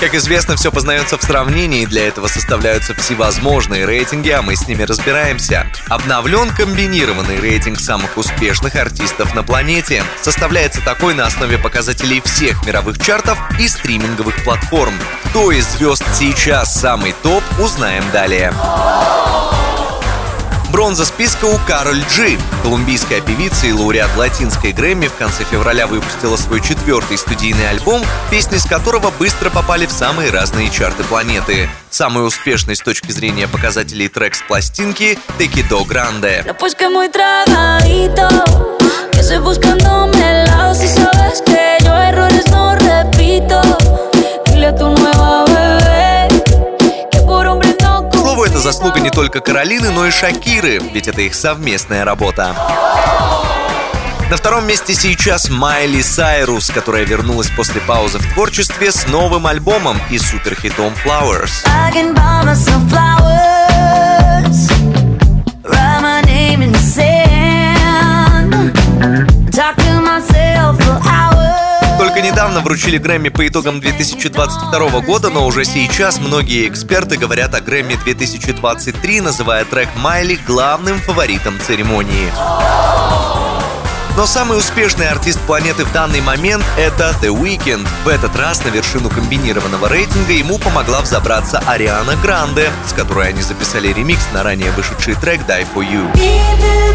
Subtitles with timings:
[0.00, 4.82] Как известно, все познается в сравнении, для этого составляются всевозможные рейтинги, а мы с ними
[4.82, 5.70] разбираемся.
[5.88, 10.02] Обновлен комбинированный рейтинг самых успешных артистов на планете.
[10.22, 14.94] Составляется такой на основе показателей всех мировых чартов и стриминговых платформ.
[15.26, 18.54] Кто из звезд сейчас самый топ, узнаем далее.
[20.90, 22.36] Бронза списка у Кароль Джи.
[22.64, 28.56] Колумбийская певица и лауреат латинской Грэмми в конце февраля выпустила свой четвертый студийный альбом, песни
[28.56, 31.70] с которого быстро попали в самые разные чарты планеты.
[31.90, 36.42] Самый успешный с точки зрения показателей трек с пластинки «Tequi Do Grande».
[48.80, 52.56] Заслуга не только Каролины, но и Шакиры, ведь это их совместная работа.
[54.30, 59.98] На втором месте сейчас Майли Сайрус, которая вернулась после паузы в творчестве с новым альбомом
[60.08, 61.66] и суперхитом Flowers.
[72.40, 77.96] Недавно вручили Грэмми по итогам 2022 года, но уже сейчас многие эксперты говорят о Грэмми
[78.02, 82.32] 2023, называя трек Майли главным фаворитом церемонии.
[84.16, 87.86] Но самый успешный артист планеты в данный момент— это The Weeknd.
[88.04, 93.42] В этот раз на вершину комбинированного рейтинга ему помогла взобраться Ариана Гранде, с которой они
[93.42, 96.89] записали ремикс на ранее вышедший трек «Die For You».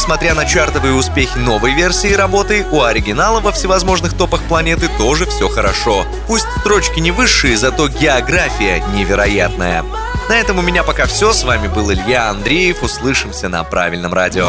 [0.00, 5.46] Несмотря на чартовые успехи новой версии работы, у оригинала во всевозможных топах планеты тоже все
[5.46, 6.06] хорошо.
[6.26, 9.84] Пусть строчки не высшие, зато география невероятная.
[10.30, 11.34] На этом у меня пока все.
[11.34, 12.82] С вами был Илья Андреев.
[12.82, 14.48] Услышимся на правильном радио.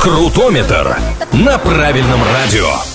[0.00, 0.96] Крутометр
[1.32, 2.91] на правильном радио.